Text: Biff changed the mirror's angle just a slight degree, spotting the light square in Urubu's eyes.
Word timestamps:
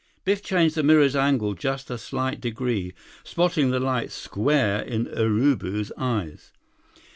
Biff 0.25 0.41
changed 0.41 0.73
the 0.73 0.81
mirror's 0.81 1.15
angle 1.15 1.53
just 1.53 1.91
a 1.91 1.97
slight 1.99 2.41
degree, 2.41 2.91
spotting 3.23 3.69
the 3.69 3.79
light 3.79 4.09
square 4.11 4.81
in 4.81 5.05
Urubu's 5.05 5.91
eyes. 5.95 6.51